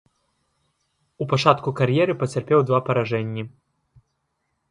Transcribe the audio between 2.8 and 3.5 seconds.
паражэнні.